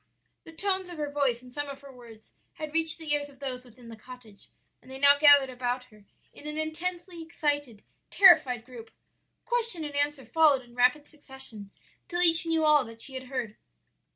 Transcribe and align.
"The 0.45 0.51
tones 0.51 0.89
of 0.89 0.97
her 0.97 1.11
voice 1.11 1.43
and 1.43 1.51
some 1.51 1.69
of 1.69 1.81
her 1.81 1.93
words 1.93 2.31
had 2.53 2.73
reached 2.73 2.97
the 2.97 3.13
ears 3.13 3.29
of 3.29 3.37
those 3.37 3.63
within 3.63 3.87
the 3.89 3.95
cottage, 3.95 4.47
and 4.81 4.89
they 4.89 4.97
now 4.97 5.15
gathered 5.19 5.51
about 5.51 5.83
her 5.93 6.05
in 6.33 6.47
an 6.47 6.57
intensely 6.57 7.21
excited, 7.21 7.83
terrified 8.09 8.65
group. 8.65 8.89
Question 9.45 9.85
and 9.85 9.95
answer 9.95 10.25
followed 10.25 10.63
in 10.63 10.73
rapid 10.73 11.05
succession 11.05 11.69
till 12.07 12.23
each 12.23 12.47
knew 12.47 12.65
all 12.65 12.83
that 12.85 12.99
she 12.99 13.13
had 13.13 13.25
heard. 13.25 13.57